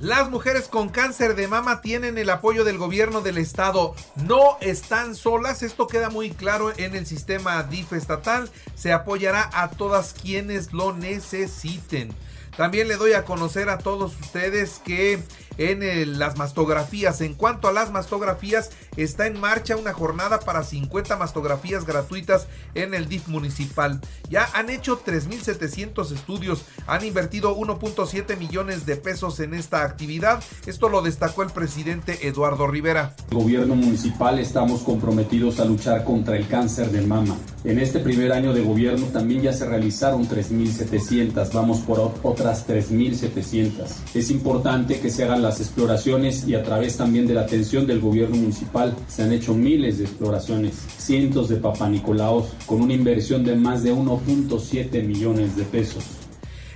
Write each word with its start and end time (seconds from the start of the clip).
Las 0.00 0.28
mujeres 0.28 0.68
con 0.68 0.88
cáncer 0.88 1.34
de 1.36 1.48
mama 1.48 1.80
tienen 1.80 2.18
el 2.18 2.28
apoyo 2.28 2.64
del 2.64 2.78
gobierno 2.78 3.20
del 3.20 3.38
estado. 3.38 3.94
No 4.16 4.58
están 4.60 5.14
solas. 5.14 5.62
Esto 5.62 5.86
queda 5.86 6.10
muy 6.10 6.30
claro 6.30 6.72
en 6.76 6.94
el 6.94 7.06
sistema 7.06 7.62
DIF 7.62 7.92
estatal. 7.92 8.50
Se 8.74 8.92
apoyará 8.92 9.48
a 9.52 9.70
todas 9.70 10.12
quienes 10.12 10.72
lo 10.72 10.92
necesiten. 10.92 12.12
También 12.56 12.86
le 12.86 12.96
doy 12.96 13.14
a 13.14 13.24
conocer 13.24 13.68
a 13.68 13.78
todos 13.78 14.12
ustedes 14.20 14.80
que 14.84 15.20
en 15.58 16.18
las 16.18 16.36
mastografías. 16.36 17.20
En 17.20 17.34
cuanto 17.34 17.68
a 17.68 17.72
las 17.72 17.90
mastografías, 17.90 18.70
está 18.96 19.26
en 19.26 19.40
marcha 19.40 19.76
una 19.76 19.92
jornada 19.92 20.40
para 20.40 20.62
50 20.62 21.16
mastografías 21.16 21.84
gratuitas 21.84 22.46
en 22.74 22.94
el 22.94 23.08
DIF 23.08 23.28
municipal. 23.28 24.00
Ya 24.28 24.48
han 24.54 24.70
hecho 24.70 25.02
3.700 25.04 26.12
estudios, 26.12 26.64
han 26.86 27.04
invertido 27.04 27.56
1.7 27.56 28.36
millones 28.36 28.86
de 28.86 28.96
pesos 28.96 29.40
en 29.40 29.54
esta 29.54 29.83
actividad. 29.84 30.42
Esto 30.66 30.88
lo 30.88 31.02
destacó 31.02 31.42
el 31.42 31.50
presidente 31.50 32.26
Eduardo 32.26 32.66
Rivera. 32.66 33.14
Gobierno 33.30 33.74
municipal 33.74 34.38
estamos 34.38 34.82
comprometidos 34.82 35.60
a 35.60 35.64
luchar 35.64 36.04
contra 36.04 36.36
el 36.36 36.46
cáncer 36.48 36.90
de 36.90 37.02
mama. 37.02 37.36
En 37.64 37.78
este 37.78 37.98
primer 37.98 38.32
año 38.32 38.52
de 38.52 38.60
gobierno 38.60 39.06
también 39.06 39.40
ya 39.40 39.52
se 39.52 39.64
realizaron 39.64 40.28
3.700, 40.28 41.50
vamos 41.52 41.78
por 41.80 42.12
otras 42.22 42.68
3.700. 42.68 43.72
Es 44.14 44.30
importante 44.30 45.00
que 45.00 45.08
se 45.08 45.24
hagan 45.24 45.40
las 45.40 45.60
exploraciones 45.60 46.46
y 46.46 46.54
a 46.54 46.62
través 46.62 46.98
también 46.98 47.26
de 47.26 47.34
la 47.34 47.42
atención 47.42 47.86
del 47.86 48.00
gobierno 48.00 48.36
municipal 48.36 48.94
se 49.08 49.22
han 49.22 49.32
hecho 49.32 49.54
miles 49.54 49.98
de 49.98 50.04
exploraciones, 50.04 50.74
cientos 50.98 51.48
de 51.48 51.56
papanicolaos 51.56 52.48
con 52.66 52.82
una 52.82 52.92
inversión 52.92 53.44
de 53.44 53.56
más 53.56 53.82
de 53.82 53.94
1.7 53.94 55.02
millones 55.02 55.56
de 55.56 55.64
pesos. 55.64 56.23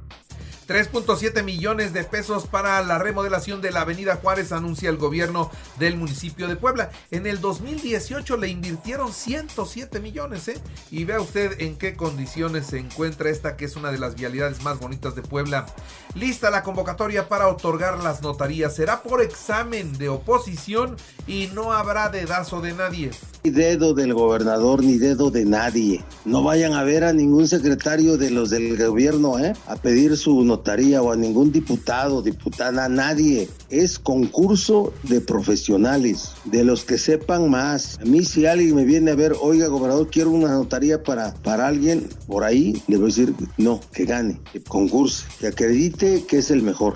3.7 0.67 1.44
millones 1.44 1.94
de 1.94 2.03
pesos 2.03 2.47
para 2.47 2.81
la 2.81 2.97
remodelación 2.97 3.61
de 3.61 3.72
la 3.72 3.81
Avenida 3.81 4.16
Juárez, 4.16 4.52
anuncia 4.52 4.89
el 4.89 4.97
gobierno 4.97 5.52
del 5.80 5.97
municipio 5.97 6.47
de 6.47 6.56
Puebla. 6.56 6.89
En 7.11 7.28
el 7.28 7.42
2018 7.42 8.38
le 8.38 8.47
invirtieron 8.47 9.11
107 9.11 10.00
millones, 10.00 10.47
¿eh? 10.47 10.61
Y 10.91 11.03
vea 11.06 11.19
usted 11.19 11.59
en 11.59 11.78
qué 11.78 11.95
condiciones 11.95 12.67
se 12.67 12.80
encuentra 12.80 13.30
esta, 13.30 13.58
que 13.58 13.66
es 13.66 13.75
una 13.75 13.91
de 13.91 14.00
las 14.00 14.16
vialidades 14.16 14.63
más 14.63 14.79
bonitas 14.79 15.16
de 15.16 15.22
Puebla. 15.22 15.66
Lista 16.16 16.50
la 16.50 16.63
convocatoria 16.63 17.28
para 17.28 17.47
otorgar 17.47 18.03
las 18.03 18.22
notarías. 18.22 18.75
Será 18.75 19.03
por 19.03 19.22
examen 19.22 19.97
de 19.97 20.09
oposición 20.09 20.97
y 21.28 21.47
no 21.53 21.73
habrá 21.73 22.09
dedazo 22.09 22.62
de 22.62 22.73
nadie. 22.73 23.12
Ni 23.45 23.51
dedo 23.51 23.93
del 23.93 24.13
gobernador 24.13 24.81
ni 24.85 24.97
dedo 24.97 25.29
de 25.29 25.43
nadie. 25.43 26.01
No 26.23 26.43
vayan 26.43 26.71
a 26.71 26.83
ver 26.83 27.03
a 27.03 27.11
ningún 27.11 27.49
secretario 27.49 28.17
de 28.17 28.31
los 28.31 28.49
del 28.51 28.77
gobierno, 28.77 29.37
¿eh? 29.37 29.51
A 29.67 29.75
pedir 29.75 30.15
su 30.15 30.45
notaría 30.45 31.01
o 31.01 31.11
a 31.11 31.17
ningún 31.17 31.51
diputado, 31.51 32.21
diputada, 32.21 32.87
nadie. 32.87 33.49
Es 33.69 33.99
concurso 33.99 34.93
de 35.03 35.19
profesionales, 35.19 36.29
de 36.45 36.63
los 36.63 36.85
que 36.85 36.97
sepan 36.97 37.49
más. 37.49 37.99
A 37.99 38.05
mí 38.05 38.23
si 38.23 38.45
alguien 38.45 38.77
me 38.77 38.85
viene 38.85 39.11
a 39.11 39.15
ver, 39.15 39.35
oiga 39.41 39.67
gobernador, 39.67 40.07
quiero 40.09 40.29
una 40.29 40.53
notaría 40.53 41.03
para, 41.03 41.33
para 41.33 41.67
alguien 41.67 42.07
por 42.27 42.45
ahí, 42.45 42.81
le 42.87 42.95
voy 42.95 43.07
a 43.07 43.07
decir, 43.07 43.35
no, 43.57 43.81
que 43.91 44.05
gane, 44.05 44.39
que 44.53 44.63
concurse, 44.63 45.25
que 45.41 45.47
acredite 45.47 46.23
que 46.23 46.37
es 46.37 46.49
el 46.49 46.63
mejor. 46.63 46.93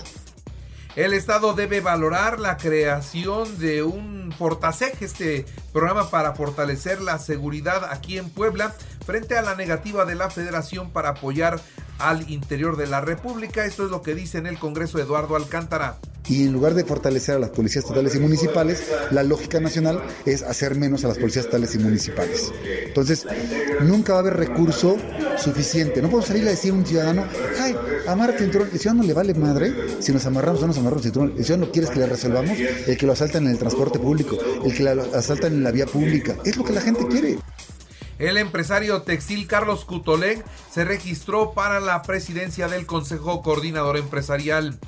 El 0.98 1.14
Estado 1.14 1.54
debe 1.54 1.80
valorar 1.80 2.40
la 2.40 2.58
creación 2.58 3.60
de 3.60 3.84
un 3.84 4.34
Fortaseg, 4.36 4.98
este 5.02 5.46
programa 5.72 6.10
para 6.10 6.34
fortalecer 6.34 7.02
la 7.02 7.20
seguridad 7.20 7.86
aquí 7.92 8.18
en 8.18 8.32
Puebla, 8.32 8.74
frente 9.06 9.38
a 9.38 9.44
la 9.44 9.54
negativa 9.54 10.06
de 10.06 10.16
la 10.16 10.32
Federación 10.32 10.90
para 10.90 11.10
apoyar 11.10 11.62
al 12.00 12.28
interior 12.32 12.78
de 12.78 12.88
la 12.88 13.00
República. 13.00 13.64
Esto 13.66 13.86
es 13.86 13.92
lo 13.92 14.02
que 14.02 14.16
dice 14.16 14.40
en 14.40 14.48
el 14.48 14.58
Congreso 14.58 14.98
Eduardo 14.98 15.36
Alcántara. 15.36 16.00
Y 16.28 16.44
en 16.44 16.52
lugar 16.52 16.74
de 16.74 16.84
fortalecer 16.84 17.36
a 17.36 17.40
las 17.40 17.52
policías 17.52 17.86
estatales 17.86 18.16
y 18.16 18.20
municipales, 18.20 18.84
la 19.12 19.22
lógica 19.22 19.60
nacional 19.60 20.02
es 20.26 20.42
hacer 20.42 20.76
menos 20.76 21.06
a 21.06 21.10
las 21.10 21.20
policías 21.20 21.46
estatales 21.46 21.76
y 21.76 21.80
municipales. 21.80 22.52
Entonces, 22.86 23.26
nunca 23.82 24.14
va 24.14 24.20
a 24.20 24.22
haber 24.24 24.36
recurso 24.36 24.98
suficiente. 25.38 26.02
No 26.02 26.10
podemos 26.10 26.28
salir 26.28 26.46
a 26.48 26.52
decir 26.52 26.72
a 26.72 26.74
un 26.74 26.86
ciudadano, 26.86 27.26
el 28.08 28.38
cinturón. 28.38 28.70
El 28.72 28.80
ciudadano 28.80 29.04
le 29.04 29.14
vale 29.14 29.34
madre 29.34 29.74
si 30.00 30.12
nos 30.12 30.26
amarramos 30.26 30.60
o 30.60 30.62
no 30.62 30.68
nos 30.68 30.78
amarramos 30.78 31.04
cinturón. 31.04 31.34
El 31.38 31.44
ciudadano 31.44 31.72
quiere 31.72 31.90
que 31.90 32.00
le 32.00 32.06
resolvamos 32.08 32.58
el 32.58 32.98
que 32.98 33.06
lo 33.06 33.14
asaltan 33.14 33.46
en 33.46 33.52
el 33.52 33.58
transporte 33.58 34.00
público, 34.00 34.38
el 34.64 34.74
que 34.74 34.84
lo 34.84 35.04
asaltan 35.16 35.54
en 35.54 35.64
la 35.64 35.72
vía 35.72 35.86
pública. 35.86 36.36
Es 36.46 36.58
lo 36.58 36.64
que 36.64 36.74
la 36.74 36.82
gente 36.82 37.06
quiere. 37.08 37.38
El 38.20 38.38
empresario 38.38 39.04
textil 39.04 39.46
Carlos 39.46 39.86
Cutoleg 39.86 40.44
se 40.72 40.86
registró 40.86 41.54
para 41.54 41.80
la 41.80 42.02
presidencia 42.02 42.68
del 42.68 42.86
Consejo 42.88 43.44
Coordinador 43.44 43.98
Empresarial. 43.98 44.80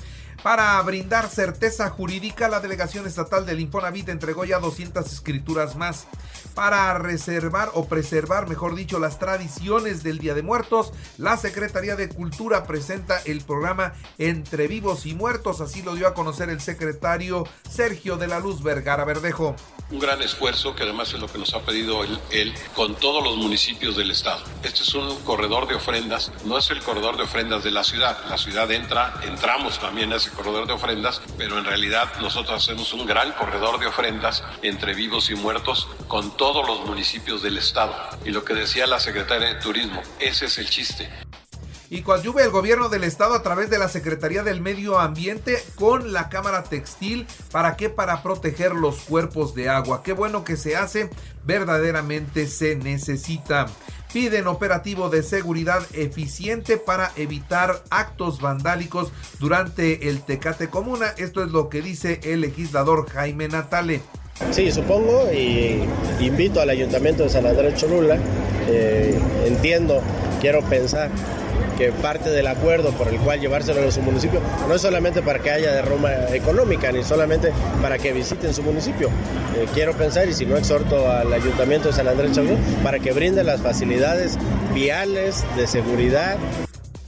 Para 0.42 0.80
brindar 0.80 1.28
certeza 1.28 1.90
jurídica, 1.90 2.48
la 2.48 2.60
delegación 2.60 3.06
estatal 3.06 3.44
del 3.44 3.60
Infonavit 3.60 4.08
entregó 4.08 4.46
ya 4.46 4.58
200 4.58 5.12
escrituras 5.12 5.76
más. 5.76 6.06
Para 6.54 6.98
reservar 6.98 7.70
o 7.74 7.86
preservar, 7.86 8.48
mejor 8.48 8.74
dicho, 8.74 8.98
las 8.98 9.18
tradiciones 9.18 10.02
del 10.02 10.18
Día 10.18 10.34
de 10.34 10.42
Muertos, 10.42 10.92
la 11.16 11.36
Secretaría 11.36 11.96
de 11.96 12.08
Cultura 12.08 12.64
presenta 12.64 13.20
el 13.24 13.42
programa 13.42 13.94
Entre 14.18 14.66
Vivos 14.66 15.06
y 15.06 15.14
Muertos. 15.14 15.60
Así 15.60 15.82
lo 15.82 15.94
dio 15.94 16.08
a 16.08 16.14
conocer 16.14 16.50
el 16.50 16.60
secretario 16.60 17.46
Sergio 17.68 18.16
de 18.16 18.26
la 18.26 18.40
Luz 18.40 18.62
Vergara 18.62 19.04
Verdejo. 19.04 19.54
Un 19.90 19.98
gran 19.98 20.22
esfuerzo 20.22 20.74
que 20.76 20.84
además 20.84 21.12
es 21.12 21.20
lo 21.20 21.26
que 21.26 21.38
nos 21.38 21.52
ha 21.54 21.60
pedido 21.62 22.04
él, 22.30 22.54
con 22.76 22.94
todos 22.94 23.24
los 23.24 23.36
municipios 23.36 23.96
del 23.96 24.10
estado. 24.10 24.40
Este 24.62 24.82
es 24.82 24.94
un 24.94 25.16
corredor 25.22 25.66
de 25.66 25.74
ofrendas, 25.74 26.30
no 26.44 26.58
es 26.58 26.70
el 26.70 26.80
corredor 26.82 27.16
de 27.16 27.24
ofrendas 27.24 27.64
de 27.64 27.72
la 27.72 27.82
ciudad. 27.82 28.16
La 28.28 28.38
ciudad 28.38 28.70
entra, 28.70 29.20
entramos 29.22 29.80
también 29.80 30.12
a 30.12 30.16
ese 30.16 30.30
corredor 30.30 30.66
de 30.66 30.74
ofrendas, 30.74 31.20
pero 31.36 31.58
en 31.58 31.64
realidad 31.64 32.08
nosotros 32.20 32.62
hacemos 32.62 32.92
un 32.92 33.04
gran 33.06 33.32
corredor 33.32 33.80
de 33.80 33.86
ofrendas 33.86 34.44
entre 34.62 34.94
vivos 34.94 35.30
y 35.30 35.34
muertos 35.34 35.88
con 36.06 36.36
todos 36.40 36.66
los 36.66 36.86
municipios 36.86 37.42
del 37.42 37.58
estado. 37.58 37.94
Y 38.24 38.30
lo 38.30 38.42
que 38.46 38.54
decía 38.54 38.86
la 38.86 38.98
secretaria 38.98 39.48
de 39.48 39.60
Turismo, 39.60 40.00
ese 40.18 40.46
es 40.46 40.56
el 40.56 40.70
chiste 40.70 41.06
y 41.92 42.02
coadyuve 42.02 42.44
el 42.44 42.50
gobierno 42.50 42.88
del 42.88 43.02
estado 43.02 43.34
a 43.34 43.42
través 43.42 43.68
de 43.68 43.76
la 43.76 43.88
Secretaría 43.88 44.44
del 44.44 44.60
Medio 44.60 45.00
Ambiente 45.00 45.60
con 45.74 46.12
la 46.12 46.28
Cámara 46.28 46.62
Textil. 46.62 47.26
¿Para 47.50 47.76
qué? 47.76 47.90
Para 47.90 48.22
proteger 48.22 48.76
los 48.76 49.00
cuerpos 49.00 49.56
de 49.56 49.68
agua. 49.68 50.04
Qué 50.04 50.12
bueno 50.12 50.44
que 50.44 50.56
se 50.56 50.76
hace, 50.76 51.10
verdaderamente 51.44 52.46
se 52.46 52.76
necesita. 52.76 53.66
Piden 54.12 54.46
operativo 54.46 55.10
de 55.10 55.24
seguridad 55.24 55.82
eficiente 55.92 56.76
para 56.76 57.10
evitar 57.16 57.82
actos 57.90 58.40
vandálicos 58.40 59.10
durante 59.40 60.08
el 60.08 60.22
Tecate 60.22 60.70
Comuna. 60.70 61.08
Esto 61.18 61.42
es 61.42 61.50
lo 61.50 61.68
que 61.68 61.82
dice 61.82 62.20
el 62.22 62.42
legislador 62.42 63.10
Jaime 63.10 63.48
Natale. 63.48 64.00
Sí, 64.50 64.72
supongo 64.72 65.30
y 65.32 65.84
invito 66.18 66.60
al 66.60 66.70
Ayuntamiento 66.70 67.22
de 67.22 67.28
San 67.28 67.46
Andrés 67.46 67.74
Cholula. 67.76 68.18
Eh, 68.68 69.16
entiendo, 69.46 70.00
quiero 70.40 70.60
pensar 70.62 71.10
que 71.78 71.92
parte 71.92 72.30
del 72.30 72.46
acuerdo 72.46 72.90
por 72.90 73.08
el 73.08 73.18
cual 73.20 73.40
llevárselo 73.40 73.86
a 73.86 73.90
su 73.90 74.02
municipio 74.02 74.40
no 74.68 74.74
es 74.74 74.82
solamente 74.82 75.22
para 75.22 75.38
que 75.38 75.50
haya 75.50 75.72
derrama 75.72 76.10
económica, 76.34 76.92
ni 76.92 77.02
solamente 77.02 77.52
para 77.80 77.96
que 77.96 78.12
visiten 78.12 78.52
su 78.52 78.62
municipio. 78.62 79.08
Eh, 79.56 79.66
quiero 79.72 79.94
pensar, 79.94 80.28
y 80.28 80.34
si 80.34 80.44
no 80.44 80.56
exhorto 80.56 81.10
al 81.10 81.32
Ayuntamiento 81.32 81.88
de 81.88 81.94
San 81.94 82.08
Andrés 82.08 82.32
Cholula, 82.32 82.58
para 82.82 82.98
que 82.98 83.12
brinde 83.12 83.44
las 83.44 83.60
facilidades 83.60 84.36
viales, 84.74 85.44
de 85.56 85.66
seguridad, 85.66 86.36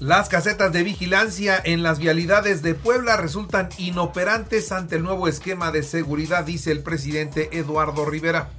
Las 0.02 0.28
casetas 0.28 0.72
de 0.72 0.82
vigilancia 0.82 1.62
en 1.62 1.84
las 1.84 2.00
vialidades 2.00 2.60
de 2.60 2.74
Puebla 2.74 3.16
resultan 3.16 3.68
inoperantes 3.78 4.72
ante 4.72 4.96
el 4.96 5.04
nuevo 5.04 5.28
esquema 5.28 5.70
de 5.70 5.84
seguridad, 5.84 6.42
dice 6.42 6.72
el 6.72 6.82
presidente 6.82 7.56
Eduardo 7.56 8.04
Rivera 8.04 8.50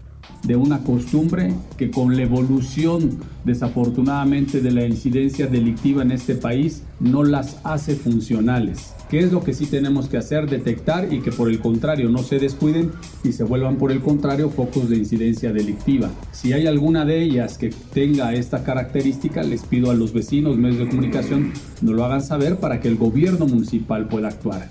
de 0.43 0.55
una 0.55 0.83
costumbre 0.83 1.53
que 1.77 1.89
con 1.89 2.15
la 2.15 2.23
evolución 2.23 3.17
desafortunadamente 3.45 4.61
de 4.61 4.71
la 4.71 4.85
incidencia 4.85 5.47
delictiva 5.47 6.01
en 6.01 6.11
este 6.11 6.35
país 6.35 6.83
no 6.99 7.23
las 7.23 7.59
hace 7.63 7.95
funcionales. 7.95 8.93
¿Qué 9.09 9.19
es 9.19 9.31
lo 9.31 9.43
que 9.43 9.53
sí 9.53 9.67
tenemos 9.67 10.07
que 10.07 10.17
hacer? 10.17 10.49
Detectar 10.49 11.13
y 11.13 11.21
que 11.21 11.31
por 11.31 11.49
el 11.49 11.59
contrario 11.59 12.09
no 12.09 12.19
se 12.19 12.39
descuiden 12.39 12.91
y 13.23 13.31
se 13.33 13.43
vuelvan 13.43 13.77
por 13.77 13.91
el 13.91 14.01
contrario 14.01 14.49
focos 14.49 14.89
de 14.89 14.97
incidencia 14.97 15.53
delictiva. 15.53 16.09
Si 16.31 16.53
hay 16.53 16.67
alguna 16.67 17.05
de 17.05 17.21
ellas 17.21 17.57
que 17.57 17.69
tenga 17.93 18.33
esta 18.33 18.63
característica, 18.63 19.43
les 19.43 19.63
pido 19.63 19.91
a 19.91 19.93
los 19.93 20.13
vecinos, 20.13 20.57
medios 20.57 20.79
de 20.79 20.89
comunicación, 20.89 21.53
nos 21.81 21.95
lo 21.95 22.03
hagan 22.05 22.23
saber 22.23 22.57
para 22.57 22.79
que 22.79 22.87
el 22.87 22.95
gobierno 22.95 23.45
municipal 23.45 24.07
pueda 24.07 24.29
actuar. 24.29 24.69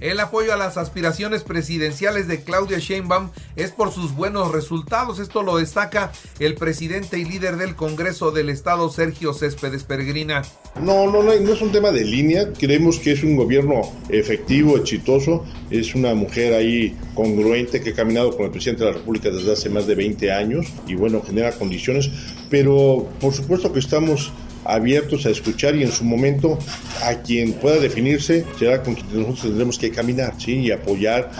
El 0.00 0.18
apoyo 0.18 0.54
a 0.54 0.56
las 0.56 0.78
aspiraciones 0.78 1.44
presidenciales 1.44 2.26
de 2.26 2.42
Claudia 2.42 2.78
Sheinbaum 2.78 3.28
es 3.54 3.70
por 3.70 3.92
sus 3.92 4.14
buenos 4.14 4.50
resultados. 4.50 5.18
Esto 5.18 5.42
lo 5.42 5.58
destaca 5.58 6.10
el 6.38 6.54
presidente 6.54 7.18
y 7.18 7.26
líder 7.26 7.58
del 7.58 7.76
Congreso 7.76 8.30
del 8.30 8.48
Estado, 8.48 8.88
Sergio 8.88 9.34
Céspedes 9.34 9.84
Peregrina. 9.84 10.40
No, 10.80 11.10
no, 11.10 11.22
no, 11.22 11.38
no 11.38 11.52
es 11.52 11.60
un 11.60 11.70
tema 11.70 11.90
de 11.90 12.04
línea. 12.04 12.50
Creemos 12.54 12.98
que 12.98 13.12
es 13.12 13.22
un 13.22 13.36
gobierno 13.36 13.82
efectivo, 14.08 14.78
exitoso. 14.78 15.44
Es 15.70 15.94
una 15.94 16.14
mujer 16.14 16.54
ahí 16.54 16.96
congruente 17.14 17.82
que 17.82 17.90
ha 17.90 17.94
caminado 17.94 18.34
con 18.34 18.46
el 18.46 18.50
presidente 18.52 18.84
de 18.84 18.92
la 18.92 18.96
República 18.96 19.28
desde 19.30 19.52
hace 19.52 19.68
más 19.68 19.86
de 19.86 19.96
20 19.96 20.32
años 20.32 20.66
y 20.86 20.94
bueno, 20.94 21.22
genera 21.22 21.52
condiciones. 21.52 22.08
Pero 22.48 23.06
por 23.20 23.34
supuesto 23.34 23.70
que 23.70 23.80
estamos 23.80 24.32
abiertos 24.64 25.26
a 25.26 25.30
escuchar 25.30 25.74
y 25.76 25.82
en 25.82 25.92
su 25.92 26.04
momento 26.04 26.58
a 27.02 27.14
quien 27.22 27.52
pueda 27.54 27.78
definirse 27.78 28.44
será 28.58 28.82
con 28.82 28.94
quien 28.94 29.08
nosotros 29.14 29.42
tendremos 29.42 29.78
que 29.78 29.90
caminar 29.90 30.34
¿sí? 30.38 30.54
y 30.58 30.70
apoyar. 30.70 31.30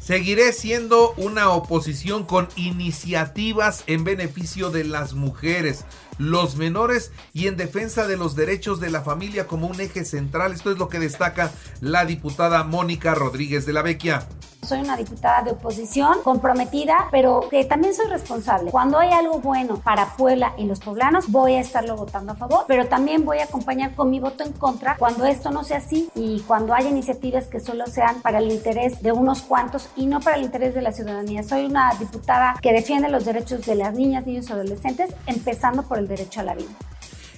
Seguiré 0.00 0.52
siendo 0.52 1.14
una 1.16 1.50
oposición 1.50 2.24
con 2.24 2.48
iniciativas 2.54 3.82
en 3.88 4.04
beneficio 4.04 4.70
de 4.70 4.84
las 4.84 5.14
mujeres 5.14 5.84
los 6.18 6.56
menores 6.56 7.12
y 7.32 7.46
en 7.46 7.56
defensa 7.56 8.06
de 8.06 8.16
los 8.16 8.36
derechos 8.36 8.80
de 8.80 8.90
la 8.90 9.02
familia 9.02 9.46
como 9.46 9.66
un 9.66 9.80
eje 9.80 10.04
central. 10.04 10.52
Esto 10.52 10.70
es 10.70 10.78
lo 10.78 10.88
que 10.88 10.98
destaca 10.98 11.52
la 11.80 12.04
diputada 12.04 12.64
Mónica 12.64 13.14
Rodríguez 13.14 13.66
de 13.66 13.72
la 13.72 13.82
Vecchia. 13.82 14.28
Soy 14.66 14.80
una 14.80 14.96
diputada 14.96 15.42
de 15.42 15.52
oposición 15.52 16.22
comprometida, 16.24 17.06
pero 17.12 17.48
que 17.48 17.64
también 17.64 17.94
soy 17.94 18.08
responsable. 18.08 18.72
Cuando 18.72 18.98
hay 18.98 19.10
algo 19.10 19.38
bueno 19.38 19.76
para 19.76 20.16
Puebla 20.16 20.54
y 20.58 20.64
los 20.64 20.80
poblanos, 20.80 21.30
voy 21.30 21.54
a 21.54 21.60
estarlo 21.60 21.94
votando 21.94 22.32
a 22.32 22.34
favor, 22.34 22.64
pero 22.66 22.86
también 22.86 23.24
voy 23.24 23.38
a 23.38 23.44
acompañar 23.44 23.94
con 23.94 24.10
mi 24.10 24.18
voto 24.18 24.42
en 24.42 24.52
contra 24.52 24.96
cuando 24.96 25.24
esto 25.24 25.52
no 25.52 25.62
sea 25.62 25.78
así 25.78 26.10
y 26.16 26.40
cuando 26.40 26.74
haya 26.74 26.88
iniciativas 26.88 27.46
que 27.46 27.60
solo 27.60 27.86
sean 27.86 28.20
para 28.22 28.38
el 28.38 28.50
interés 28.50 29.02
de 29.02 29.12
unos 29.12 29.42
cuantos 29.42 29.88
y 29.94 30.06
no 30.06 30.18
para 30.18 30.36
el 30.36 30.42
interés 30.42 30.74
de 30.74 30.82
la 30.82 30.90
ciudadanía. 30.90 31.44
Soy 31.44 31.66
una 31.66 31.94
diputada 31.94 32.56
que 32.60 32.72
defiende 32.72 33.08
los 33.08 33.24
derechos 33.24 33.64
de 33.66 33.76
las 33.76 33.94
niñas, 33.94 34.26
niños 34.26 34.48
y 34.48 34.52
adolescentes, 34.52 35.14
empezando 35.26 35.84
por 35.84 35.98
el 35.98 36.08
derecho 36.08 36.40
a 36.40 36.42
la 36.42 36.54
vida. 36.56 36.70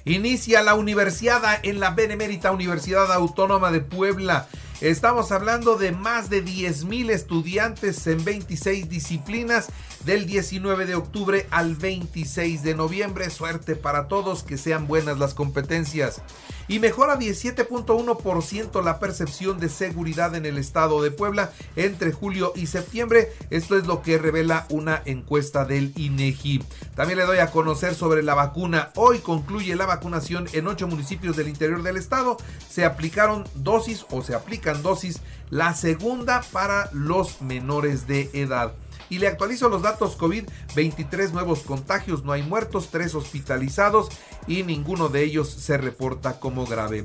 Inicia 0.04 0.62
la 0.62 0.74
universidad 0.74 1.42
en 1.62 1.80
la 1.80 1.90
Benemérita 1.90 2.50
Universidad 2.52 3.12
Autónoma 3.12 3.70
de 3.70 3.82
Puebla. 3.82 4.46
Estamos 4.80 5.32
hablando 5.32 5.76
de 5.76 5.90
más 5.90 6.30
de 6.30 6.40
10 6.40 6.84
mil 6.84 7.10
estudiantes 7.10 8.06
en 8.06 8.24
26 8.24 8.88
disciplinas 8.88 9.70
del 10.04 10.24
19 10.24 10.86
de 10.86 10.94
octubre 10.94 11.48
al 11.50 11.74
26 11.74 12.62
de 12.62 12.76
noviembre. 12.76 13.28
Suerte 13.30 13.74
para 13.74 14.06
todos, 14.06 14.44
que 14.44 14.56
sean 14.56 14.86
buenas 14.86 15.18
las 15.18 15.34
competencias. 15.34 16.22
Y 16.68 16.78
mejora 16.80 17.18
17.1% 17.18 18.84
la 18.84 18.98
percepción 18.98 19.58
de 19.58 19.70
seguridad 19.70 20.34
en 20.34 20.44
el 20.44 20.58
estado 20.58 21.02
de 21.02 21.10
Puebla 21.10 21.50
entre 21.76 22.12
julio 22.12 22.52
y 22.54 22.66
septiembre. 22.66 23.32
Esto 23.48 23.76
es 23.76 23.86
lo 23.86 24.02
que 24.02 24.18
revela 24.18 24.66
una 24.68 25.02
encuesta 25.06 25.64
del 25.64 25.92
INEGI. 25.96 26.62
También 26.94 27.18
le 27.18 27.24
doy 27.24 27.38
a 27.38 27.50
conocer 27.50 27.94
sobre 27.94 28.22
la 28.22 28.34
vacuna. 28.34 28.90
Hoy 28.96 29.20
concluye 29.20 29.76
la 29.76 29.86
vacunación 29.86 30.46
en 30.52 30.66
ocho 30.66 30.86
municipios 30.86 31.36
del 31.36 31.48
interior 31.48 31.82
del 31.82 31.96
estado. 31.96 32.36
Se 32.68 32.84
aplicaron 32.84 33.44
dosis 33.54 34.04
o 34.10 34.22
se 34.22 34.34
aplican 34.34 34.82
dosis. 34.82 35.20
La 35.50 35.74
segunda 35.74 36.42
para 36.52 36.90
los 36.92 37.40
menores 37.40 38.06
de 38.06 38.28
edad. 38.34 38.74
Y 39.10 39.18
le 39.18 39.28
actualizo 39.28 39.68
los 39.68 39.82
datos 39.82 40.16
COVID, 40.16 40.44
23 40.74 41.32
nuevos 41.32 41.60
contagios, 41.60 42.24
no 42.24 42.32
hay 42.32 42.42
muertos, 42.42 42.88
3 42.90 43.14
hospitalizados 43.14 44.08
y 44.46 44.62
ninguno 44.62 45.08
de 45.08 45.22
ellos 45.24 45.48
se 45.48 45.78
reporta 45.78 46.40
como 46.40 46.66
grave. 46.66 47.04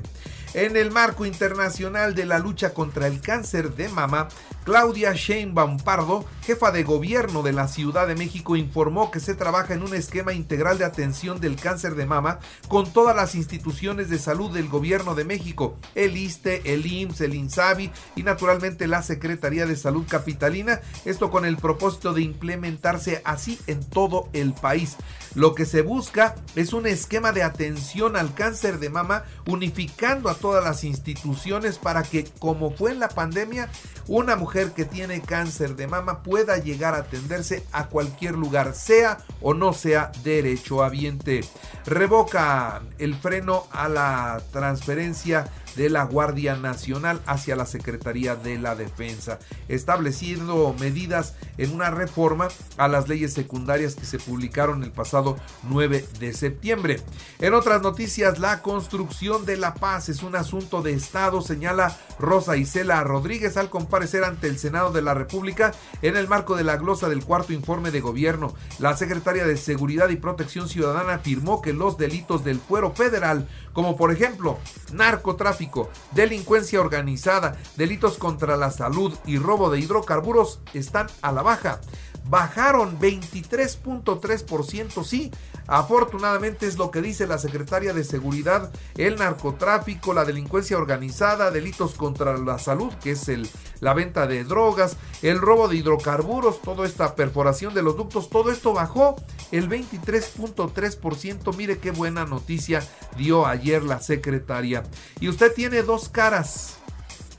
En 0.54 0.76
el 0.76 0.92
marco 0.92 1.26
internacional 1.26 2.14
de 2.14 2.26
la 2.26 2.38
lucha 2.38 2.74
contra 2.74 3.08
el 3.08 3.20
cáncer 3.20 3.74
de 3.74 3.88
mama, 3.88 4.28
Claudia 4.62 5.12
Sheinbaum 5.12 5.78
Pardo, 5.78 6.24
jefa 6.46 6.70
de 6.70 6.84
gobierno 6.84 7.42
de 7.42 7.52
la 7.52 7.66
Ciudad 7.66 8.06
de 8.06 8.14
México, 8.14 8.54
informó 8.54 9.10
que 9.10 9.18
se 9.18 9.34
trabaja 9.34 9.74
en 9.74 9.82
un 9.82 9.94
esquema 9.96 10.32
integral 10.32 10.78
de 10.78 10.84
atención 10.84 11.40
del 11.40 11.56
cáncer 11.56 11.96
de 11.96 12.06
mama 12.06 12.38
con 12.68 12.90
todas 12.92 13.16
las 13.16 13.34
instituciones 13.34 14.08
de 14.08 14.18
salud 14.20 14.52
del 14.52 14.68
gobierno 14.68 15.16
de 15.16 15.24
México, 15.24 15.76
el 15.96 16.16
ISTE, 16.16 16.62
el 16.72 16.86
IMSS, 16.86 17.22
el 17.22 17.34
INSABI 17.34 17.90
y 18.14 18.22
naturalmente 18.22 18.86
la 18.86 19.02
Secretaría 19.02 19.66
de 19.66 19.74
Salud 19.74 20.04
Capitalina, 20.08 20.80
esto 21.04 21.32
con 21.32 21.44
el 21.44 21.56
propósito 21.56 22.14
de 22.14 22.22
implementarse 22.22 23.22
así 23.24 23.58
en 23.66 23.82
todo 23.82 24.28
el 24.32 24.54
país. 24.54 24.96
Lo 25.34 25.56
que 25.56 25.66
se 25.66 25.82
busca 25.82 26.36
es 26.54 26.72
un 26.72 26.86
esquema 26.86 27.32
de 27.32 27.42
atención 27.42 28.16
al 28.16 28.34
cáncer 28.34 28.78
de 28.78 28.88
mama 28.88 29.24
unificando 29.46 30.28
a 30.28 30.34
todas 30.44 30.62
las 30.62 30.84
instituciones 30.84 31.78
para 31.78 32.02
que, 32.02 32.24
como 32.38 32.70
fue 32.70 32.90
en 32.90 33.00
la 33.00 33.08
pandemia, 33.08 33.70
una 34.08 34.36
mujer 34.36 34.72
que 34.72 34.84
tiene 34.84 35.22
cáncer 35.22 35.74
de 35.74 35.86
mama 35.86 36.22
pueda 36.22 36.58
llegar 36.58 36.92
a 36.92 36.98
atenderse 36.98 37.64
a 37.72 37.86
cualquier 37.86 38.34
lugar, 38.34 38.74
sea 38.74 39.16
o 39.40 39.54
no 39.54 39.72
sea 39.72 40.12
derecho 40.22 40.84
habiente. 40.84 41.40
Revoca 41.86 42.82
el 42.98 43.14
freno 43.14 43.66
a 43.72 43.88
la 43.88 44.42
transferencia 44.52 45.50
de 45.76 45.90
la 45.90 46.04
Guardia 46.04 46.56
Nacional 46.56 47.20
hacia 47.26 47.56
la 47.56 47.66
Secretaría 47.66 48.36
de 48.36 48.58
la 48.58 48.74
Defensa, 48.74 49.38
estableciendo 49.68 50.74
medidas 50.78 51.34
en 51.58 51.72
una 51.72 51.90
reforma 51.90 52.48
a 52.76 52.88
las 52.88 53.08
leyes 53.08 53.32
secundarias 53.32 53.94
que 53.94 54.04
se 54.04 54.18
publicaron 54.18 54.82
el 54.82 54.92
pasado 54.92 55.36
9 55.64 56.04
de 56.18 56.32
septiembre. 56.32 57.00
En 57.40 57.54
otras 57.54 57.82
noticias, 57.82 58.38
la 58.38 58.62
construcción 58.62 59.44
de 59.44 59.56
la 59.56 59.74
paz 59.74 60.08
es 60.08 60.22
un 60.22 60.36
asunto 60.36 60.82
de 60.82 60.92
Estado, 60.92 61.40
señala 61.40 61.96
Rosa 62.18 62.56
Isela 62.56 63.02
Rodríguez 63.04 63.56
al 63.56 63.70
comparecer 63.70 64.24
ante 64.24 64.48
el 64.48 64.58
Senado 64.58 64.92
de 64.92 65.02
la 65.02 65.14
República 65.14 65.72
en 66.02 66.16
el 66.16 66.28
marco 66.28 66.56
de 66.56 66.64
la 66.64 66.76
glosa 66.76 67.08
del 67.08 67.24
cuarto 67.24 67.52
informe 67.52 67.90
de 67.90 68.00
gobierno. 68.00 68.54
La 68.78 68.96
secretaria 68.96 69.46
de 69.46 69.56
Seguridad 69.56 70.08
y 70.08 70.16
Protección 70.16 70.68
Ciudadana 70.68 71.14
afirmó 71.14 71.62
que 71.62 71.72
los 71.72 71.98
delitos 71.98 72.44
del 72.44 72.60
fuero 72.60 72.92
federal, 72.92 73.48
como 73.72 73.96
por 73.96 74.12
ejemplo 74.12 74.58
narcotráfico, 74.92 75.90
delincuencia 76.12 76.80
organizada, 76.80 77.56
delitos 77.76 78.18
contra 78.18 78.56
la 78.56 78.70
salud 78.70 79.14
y 79.26 79.38
robo 79.38 79.70
de 79.70 79.80
hidrocarburos 79.80 80.60
están 80.72 81.06
a 81.22 81.32
la 81.32 81.42
baja. 81.42 81.80
Bajaron 82.28 82.98
23.3%, 82.98 85.04
sí. 85.04 85.30
Afortunadamente 85.66 86.66
es 86.66 86.76
lo 86.76 86.90
que 86.90 87.00
dice 87.00 87.26
la 87.26 87.38
secretaria 87.38 87.94
de 87.94 88.04
Seguridad, 88.04 88.70
el 88.96 89.16
narcotráfico, 89.16 90.12
la 90.12 90.26
delincuencia 90.26 90.76
organizada, 90.76 91.50
delitos 91.50 91.94
contra 91.94 92.36
la 92.36 92.58
salud, 92.58 92.92
que 93.02 93.12
es 93.12 93.30
el, 93.30 93.48
la 93.80 93.94
venta 93.94 94.26
de 94.26 94.44
drogas, 94.44 94.98
el 95.22 95.38
robo 95.38 95.68
de 95.68 95.76
hidrocarburos, 95.76 96.60
toda 96.60 96.86
esta 96.86 97.14
perforación 97.14 97.72
de 97.72 97.82
los 97.82 97.96
ductos, 97.96 98.28
todo 98.28 98.50
esto 98.50 98.74
bajó 98.74 99.16
el 99.52 99.70
23.3%. 99.70 101.56
Mire 101.56 101.78
qué 101.78 101.92
buena 101.92 102.26
noticia 102.26 102.86
dio 103.16 103.46
ayer 103.46 103.82
la 103.82 104.00
secretaria. 104.00 104.82
Y 105.20 105.28
usted 105.28 105.54
tiene 105.54 105.82
dos 105.82 106.10
caras. 106.10 106.76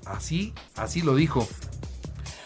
Así, 0.06 0.54
así 0.76 1.02
lo 1.02 1.16
dijo. 1.16 1.48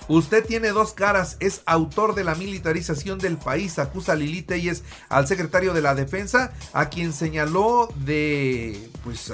Usted 0.10 0.44
tiene 0.44 0.70
dos 0.70 0.94
caras, 0.94 1.38
es 1.40 1.62
autor 1.68 2.16
de 2.16 2.24
la 2.24 2.34
militarización 2.34 3.20
del 3.20 3.38
país, 3.38 3.78
acusa 3.78 4.14
a 4.14 4.16
Lili 4.16 4.42
Telles 4.42 4.84
al 5.08 5.28
secretario 5.28 5.72
de 5.72 5.84
la 5.84 5.94
Defensa, 5.94 6.52
a 6.74 6.90
quien 6.90 7.14
señaló 7.14 7.94
de, 7.96 8.90
pues, 9.04 9.32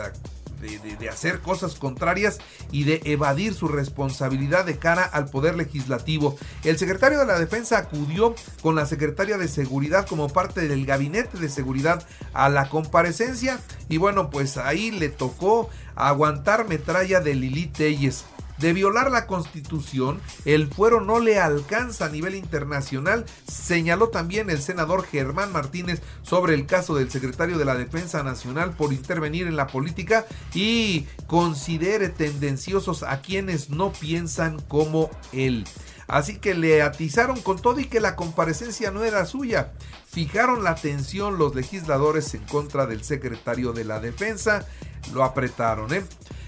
de, 1.00 1.10
hacer 1.10 1.40
cosas 1.40 1.76
contrarias 1.76 2.40
y 2.74 2.84
de 2.84 3.00
evadir 3.06 3.54
su 3.54 3.70
responsabilidad 3.70 4.66
de 4.66 4.78
cara 4.78 5.06
al 5.06 5.30
Poder 5.30 5.56
Legislativo. 5.56 6.38
El 6.66 6.78
secretario 6.78 7.20
de 7.20 7.26
la 7.26 7.40
Defensa 7.40 7.78
acudió 7.78 8.36
con 8.62 8.76
la 8.76 8.86
secretaria 8.86 9.38
de 9.38 9.48
Seguridad 9.48 10.06
como 10.06 10.28
parte 10.28 10.68
del 10.68 10.86
Gabinete 10.86 11.38
de 11.38 11.48
Seguridad 11.48 12.06
a 12.34 12.50
la 12.50 12.68
comparecencia 12.68 13.62
y 13.88 13.96
bueno, 13.96 14.30
pues 14.30 14.58
ahí 14.58 14.92
le 14.92 15.08
tocó 15.08 15.70
aguantar 15.96 16.68
metralla 16.68 17.22
de 17.22 17.36
Lili 17.36 17.68
Telles. 17.68 18.26
De 18.58 18.74
violar 18.74 19.12
la 19.12 19.28
constitución, 19.28 20.22
el 20.46 20.68
fuero 20.68 21.02
no 21.02 21.20
le 21.20 21.40
alcanza 21.40 22.06
a 22.06 22.10
nivel 22.10 22.36
internacional, 22.36 23.26
señaló 23.48 24.10
también 24.10 24.50
el 24.50 24.62
senador 24.62 25.06
Germán 25.06 25.52
Martínez 25.52 26.02
sobre 26.24 26.54
el 26.56 26.66
caso 26.66 26.96
del 26.96 27.12
secretario 27.12 27.58
de 27.58 27.66
la 27.66 27.76
Defensa 27.76 28.24
Nacional 28.24 28.72
por 28.72 28.94
intervenir 28.94 29.48
en 29.48 29.56
la 29.56 29.68
política 29.68 30.26
y 30.54 31.08
considere 31.28 32.10
tendenciosos 32.10 33.04
a 33.04 33.22
quienes 33.22 33.70
no 33.70 33.92
piensan 33.92 34.60
como 34.62 35.10
él. 35.32 35.66
Así 36.08 36.38
que 36.38 36.54
le 36.54 36.82
atizaron 36.82 37.42
con 37.42 37.60
todo 37.60 37.80
y 37.80 37.86
que 37.86 38.00
la 38.00 38.16
comparecencia 38.16 38.92
no 38.92 39.04
era 39.04 39.26
suya. 39.26 39.72
Fijaron 40.08 40.64
la 40.64 40.72
atención 40.72 41.38
los 41.38 41.56
legisladores 41.56 42.34
en 42.36 42.44
contra 42.44 42.86
del 42.86 43.04
secretario 43.04 43.74
de 43.74 43.86
la 43.86 44.00
defensa. 44.00 44.66
Lo 45.14 45.24
apretaron, 45.24 45.94
¿eh? 45.94 46.04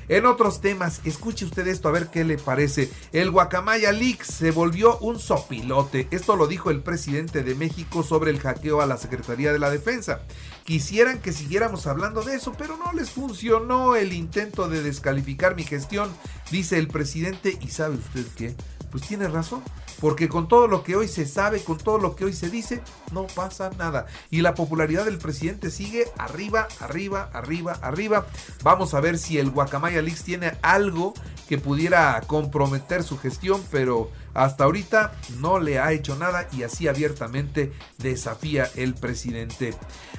En 0.09 0.25
otros 0.25 0.61
temas, 0.61 1.01
escuche 1.03 1.43
usted 1.43 1.67
esto 1.67 1.89
a 1.89 1.91
ver 1.91 2.07
qué 2.07 2.23
le 2.23 2.37
parece. 2.37 2.89
El 3.11 3.29
Guacamaya 3.29 3.91
Leaks 3.91 4.27
se 4.27 4.51
volvió 4.51 4.97
un 4.99 5.19
sopilote. 5.19 6.07
Esto 6.11 6.37
lo 6.37 6.47
dijo 6.47 6.71
el 6.71 6.81
presidente 6.81 7.43
de 7.43 7.55
México 7.55 8.03
sobre 8.03 8.31
el 8.31 8.39
hackeo 8.39 8.81
a 8.81 8.85
la 8.85 8.97
Secretaría 8.97 9.51
de 9.51 9.59
la 9.59 9.69
Defensa. 9.69 10.21
Quisieran 10.63 11.19
que 11.19 11.33
siguiéramos 11.33 11.87
hablando 11.87 12.21
de 12.21 12.35
eso, 12.35 12.53
pero 12.57 12.77
no 12.77 12.93
les 12.93 13.09
funcionó 13.09 13.97
el 13.97 14.13
intento 14.13 14.69
de 14.69 14.81
descalificar 14.81 15.55
mi 15.55 15.63
gestión, 15.63 16.09
dice 16.51 16.77
el 16.77 16.87
presidente. 16.87 17.57
¿Y 17.59 17.67
sabe 17.67 17.95
usted 17.95 18.25
qué? 18.37 18.55
Pues 18.91 19.03
tiene 19.03 19.27
razón. 19.27 19.61
Porque 19.99 20.29
con 20.29 20.47
todo 20.47 20.67
lo 20.67 20.83
que 20.83 20.95
hoy 20.95 21.07
se 21.07 21.25
sabe, 21.25 21.63
con 21.63 21.77
todo 21.77 21.97
lo 21.97 22.15
que 22.15 22.25
hoy 22.25 22.33
se 22.33 22.49
dice, 22.49 22.81
no 23.11 23.25
pasa 23.25 23.71
nada. 23.77 24.05
Y 24.29 24.41
la 24.41 24.53
popularidad 24.53 25.05
del 25.05 25.17
presidente 25.17 25.71
sigue 25.71 26.05
arriba, 26.17 26.67
arriba, 26.79 27.29
arriba, 27.33 27.79
arriba. 27.81 28.27
Vamos 28.63 28.93
a 28.93 28.99
ver 28.99 29.17
si 29.17 29.39
el 29.39 29.49
Guacamaya 29.49 30.01
Leaks 30.01 30.23
tiene 30.23 30.53
algo 30.61 31.13
que 31.49 31.57
pudiera 31.57 32.21
comprometer 32.27 33.03
su 33.03 33.17
gestión, 33.17 33.63
pero 33.71 34.11
hasta 34.35 34.65
ahorita 34.65 35.13
no 35.39 35.59
le 35.59 35.79
ha 35.79 35.93
hecho 35.93 36.15
nada 36.15 36.47
y 36.51 36.61
así 36.61 36.87
abiertamente 36.87 37.73
desafía 37.97 38.69
el 38.75 38.93
presidente. 38.93 39.73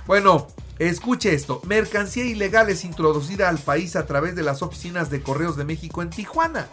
Bueno, 0.08 0.48
escuche 0.80 1.34
esto. 1.34 1.60
Mercancía 1.66 2.24
ilegal 2.24 2.68
es 2.68 2.84
introducida 2.84 3.48
al 3.48 3.58
país 3.58 3.94
a 3.94 4.06
través 4.06 4.34
de 4.34 4.42
las 4.42 4.62
oficinas 4.62 5.10
de 5.10 5.22
Correos 5.22 5.56
de 5.56 5.64
México 5.64 6.02
en 6.02 6.10
Tijuana. 6.10 6.66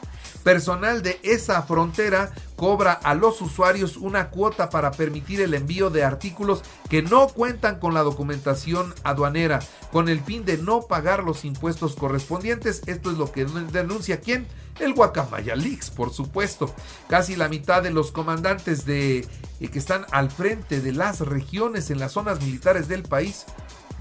Personal 0.46 1.02
de 1.02 1.20
esa 1.24 1.64
frontera 1.64 2.32
cobra 2.56 2.94
a 2.94 3.16
los 3.16 3.42
usuarios 3.42 3.98
una 3.98 4.30
cuota 4.30 4.70
para 4.70 4.92
permitir 4.92 5.42
el 5.42 5.56
envío 5.56 5.90
de 5.90 6.04
artículos 6.04 6.62
que 6.88 7.02
no 7.02 7.30
cuentan 7.30 7.80
con 7.80 7.96
la 7.96 8.04
documentación 8.04 8.94
aduanera, 9.04 9.60
con 9.92 10.08
el 10.08 10.22
fin 10.22 10.46
de 10.46 10.60
no 10.60 10.84
pagar 10.84 11.24
los 11.24 11.46
impuestos 11.46 11.96
correspondientes. 11.96 12.84
Esto 12.86 13.10
es 13.10 13.18
lo 13.18 13.32
que 13.32 13.46
denuncia 13.46 14.20
quién? 14.20 14.46
El 14.80 14.94
Guacamaya 14.94 15.56
Leaks, 15.56 15.90
por 15.90 16.14
supuesto. 16.14 16.72
Casi 17.10 17.36
la 17.36 17.50
mitad 17.50 17.82
de 17.82 17.90
los 17.90 18.12
comandantes 18.12 18.86
de, 18.86 19.28
eh, 19.60 19.68
que 19.70 19.80
están 19.80 20.06
al 20.12 20.30
frente 20.30 20.80
de 20.80 20.92
las 20.92 21.22
regiones 21.22 21.90
en 21.90 21.98
las 21.98 22.12
zonas 22.12 22.40
militares 22.42 22.88
del 22.88 23.02
país 23.02 23.48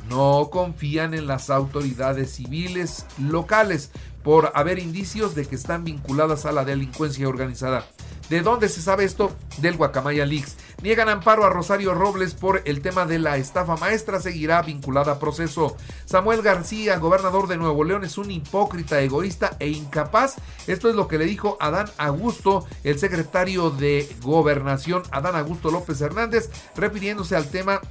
no 0.09 0.49
confían 0.51 1.15
en 1.15 1.27
las 1.27 1.51
autoridades 1.51 2.33
civiles 2.33 3.07
locales 3.19 3.91
por 4.23 4.53
haber 4.55 4.79
indicios 4.79 5.35
de 5.35 5.47
que 5.47 5.55
están 5.55 5.85
vinculadas 5.85 6.47
a 6.47 6.53
la 6.53 6.65
delincuencia 6.65 7.29
organizada. 7.29 7.85
¿De 8.31 8.41
dónde 8.41 8.71
se 8.71 8.81
sabe 8.81 9.05
esto? 9.05 9.33
Del 9.59 9.77
Guacamaya 9.77 10.25
Leaks. 10.25 10.57
Niegan 10.83 11.11
amparo 11.11 11.45
a 11.45 11.51
Rosario 11.51 11.95
Robles 11.95 12.35
por 12.35 12.63
el 12.65 12.81
tema 12.81 13.05
de 13.05 13.19
la 13.19 13.37
estafa 13.37 13.77
maestra, 13.77 14.19
seguirá 14.19 14.63
vinculada 14.63 15.13
a 15.13 15.19
proceso. 15.19 15.77
Samuel 16.07 16.41
García, 16.41 16.99
gobernador 16.99 17.49
de 17.49 17.59
Nuevo 17.59 17.85
León, 17.85 18.03
es 18.03 18.17
un 18.17 18.31
hipócrita, 18.31 19.01
egoísta 19.03 19.57
e 19.61 19.69
incapaz. 19.69 20.37
Esto 20.67 20.89
es 20.89 20.95
lo 20.95 21.07
que 21.07 21.19
le 21.19 21.27
dijo 21.27 21.59
Adán 21.61 21.91
Augusto, 21.99 22.67
el 22.83 22.99
secretario 22.99 23.71
de 23.71 24.09
Gobernación, 24.23 25.03
Adán 25.11 25.37
Augusto 25.37 25.71
López 25.71 26.01
Hernández, 26.01 26.51
refiriéndose 26.77 27.37
al 27.37 27.51
tema 27.51 27.83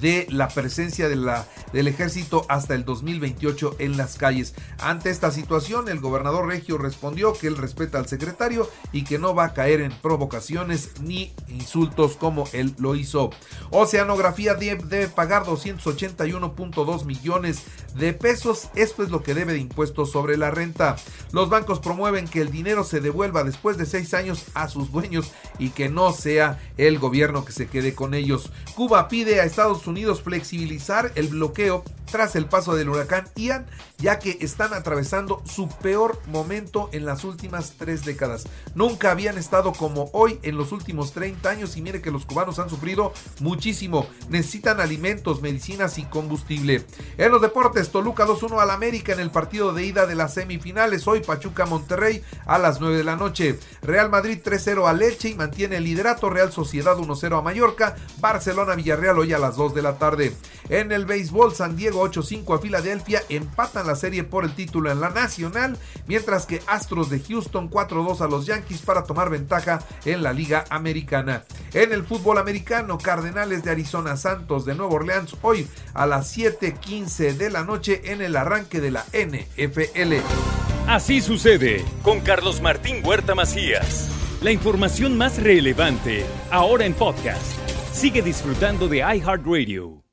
de 0.00 0.26
la 0.30 0.48
presencia 0.48 1.08
del 1.08 1.88
ejército 1.88 2.44
hasta 2.48 2.74
el 2.74 2.84
2028 2.84 3.76
en 3.78 3.96
las 3.96 4.16
calles. 4.16 4.54
Ante 4.78 5.10
esta 5.10 5.30
situación, 5.30 5.88
el 5.88 6.00
gobernador 6.00 6.46
Regio 6.46 6.78
respondió 6.78 7.32
que 7.32 7.46
él 7.46 7.56
respeta 7.56 7.98
al 7.98 8.06
secretario 8.06 8.68
y 8.92 9.04
que 9.04 9.18
no 9.18 9.34
va 9.34 9.44
a 9.46 9.54
caer 9.54 9.80
en 9.80 9.92
provocaciones 10.00 10.90
ni 11.00 11.32
insultos 11.48 12.16
como 12.16 12.44
él 12.52 12.74
lo 12.78 12.94
hizo. 12.94 13.30
Oceanografía 13.70 14.54
debe 14.54 15.08
pagar 15.08 15.44
281.2 15.44 17.04
millones 17.04 17.62
de 17.94 18.12
pesos. 18.12 18.68
Esto 18.74 19.02
es 19.02 19.10
lo 19.10 19.22
que 19.22 19.34
debe 19.34 19.52
de 19.52 19.58
impuestos 19.58 20.10
sobre 20.10 20.36
la 20.36 20.50
renta. 20.50 20.96
Los 21.32 21.48
bancos 21.48 21.80
promueven 21.80 22.28
que 22.28 22.40
el 22.40 22.50
dinero 22.50 22.84
se 22.84 23.00
devuelva 23.00 23.44
después 23.44 23.76
de 23.76 23.86
seis 23.86 24.14
años 24.14 24.44
a 24.54 24.68
sus 24.68 24.92
dueños 24.92 25.32
y 25.58 25.70
que 25.70 25.88
no 25.88 26.12
sea 26.12 26.60
el 26.76 26.98
gobierno 26.98 27.44
que 27.44 27.52
se 27.52 27.66
quede 27.66 27.94
con 27.94 28.14
ellos. 28.14 28.50
Cuba 28.74 29.08
pide 29.08 29.40
a 29.40 29.44
Estados 29.74 29.88
Unidos 29.88 30.22
flexibilizar 30.22 31.10
el 31.16 31.26
bloqueo 31.28 31.82
tras 32.14 32.36
el 32.36 32.46
paso 32.46 32.76
del 32.76 32.90
huracán 32.90 33.24
Ian, 33.34 33.66
ya 33.98 34.20
que 34.20 34.38
están 34.40 34.72
atravesando 34.72 35.42
su 35.46 35.68
peor 35.68 36.16
momento 36.28 36.88
en 36.92 37.04
las 37.04 37.24
últimas 37.24 37.72
tres 37.76 38.04
décadas. 38.04 38.44
Nunca 38.76 39.10
habían 39.10 39.36
estado 39.36 39.72
como 39.72 40.10
hoy 40.12 40.38
en 40.44 40.56
los 40.56 40.70
últimos 40.70 41.10
30 41.10 41.50
años 41.50 41.76
y 41.76 41.82
mire 41.82 42.00
que 42.00 42.12
los 42.12 42.24
cubanos 42.24 42.60
han 42.60 42.70
sufrido 42.70 43.12
muchísimo. 43.40 44.06
Necesitan 44.28 44.78
alimentos, 44.78 45.42
medicinas 45.42 45.98
y 45.98 46.04
combustible. 46.04 46.84
En 47.18 47.32
los 47.32 47.42
deportes, 47.42 47.90
Toluca 47.90 48.24
2-1 48.28 48.62
al 48.62 48.70
América 48.70 49.12
en 49.12 49.18
el 49.18 49.32
partido 49.32 49.72
de 49.72 49.84
ida 49.84 50.06
de 50.06 50.14
las 50.14 50.34
semifinales. 50.34 51.08
Hoy 51.08 51.18
Pachuca 51.18 51.66
Monterrey 51.66 52.22
a 52.46 52.58
las 52.58 52.80
9 52.80 52.96
de 52.96 53.02
la 53.02 53.16
noche. 53.16 53.58
Real 53.82 54.08
Madrid 54.08 54.38
3-0 54.40 54.88
a 54.88 54.92
Leche 54.92 55.30
y 55.30 55.34
mantiene 55.34 55.78
el 55.78 55.84
liderato. 55.84 56.30
Real 56.30 56.52
Sociedad 56.52 56.96
1-0 56.96 57.36
a 57.36 57.42
Mallorca. 57.42 57.96
Barcelona 58.20 58.76
Villarreal 58.76 59.18
hoy 59.18 59.32
a 59.32 59.38
las 59.40 59.56
2 59.56 59.74
de 59.74 59.82
la 59.82 59.98
tarde. 59.98 60.32
En 60.68 60.92
el 60.92 61.06
béisbol, 61.06 61.52
San 61.52 61.74
Diego 61.74 62.03
8-5 62.04 62.56
a 62.56 62.58
Filadelfia 62.60 63.22
empatan 63.28 63.86
la 63.86 63.96
serie 63.96 64.24
por 64.24 64.44
el 64.44 64.54
título 64.54 64.90
en 64.90 65.00
la 65.00 65.10
nacional, 65.10 65.78
mientras 66.06 66.46
que 66.46 66.62
Astros 66.66 67.10
de 67.10 67.20
Houston 67.20 67.70
4-2 67.70 68.20
a 68.20 68.28
los 68.28 68.46
Yankees 68.46 68.82
para 68.82 69.04
tomar 69.04 69.30
ventaja 69.30 69.80
en 70.04 70.22
la 70.22 70.32
Liga 70.32 70.64
Americana. 70.70 71.44
En 71.72 71.92
el 71.92 72.04
fútbol 72.04 72.38
americano, 72.38 72.98
Cardenales 72.98 73.64
de 73.64 73.70
Arizona 73.70 74.16
Santos 74.16 74.64
de 74.64 74.74
Nueva 74.74 74.94
Orleans 74.94 75.36
hoy 75.42 75.66
a 75.92 76.06
las 76.06 76.36
7:15 76.36 77.34
de 77.34 77.50
la 77.50 77.64
noche 77.64 78.12
en 78.12 78.22
el 78.22 78.36
arranque 78.36 78.80
de 78.80 78.90
la 78.90 79.04
NFL. 79.12 80.22
Así 80.86 81.20
sucede 81.20 81.84
con 82.02 82.20
Carlos 82.20 82.60
Martín 82.60 83.04
Huerta 83.04 83.34
Macías. 83.34 84.10
La 84.42 84.52
información 84.52 85.16
más 85.16 85.42
relevante 85.42 86.26
ahora 86.50 86.84
en 86.84 86.92
podcast. 86.92 87.58
Sigue 87.92 88.20
disfrutando 88.20 88.88
de 88.88 88.98
iHeartRadio. 88.98 90.03